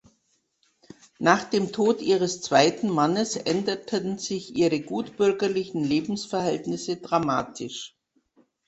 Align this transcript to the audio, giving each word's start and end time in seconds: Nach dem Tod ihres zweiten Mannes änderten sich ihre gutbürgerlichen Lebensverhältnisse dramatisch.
Nach 1.19 1.43
dem 1.43 1.71
Tod 1.73 2.01
ihres 2.01 2.41
zweiten 2.41 2.89
Mannes 2.89 3.35
änderten 3.35 4.17
sich 4.17 4.55
ihre 4.57 4.79
gutbürgerlichen 4.81 5.83
Lebensverhältnisse 5.83 6.97
dramatisch. 6.97 7.95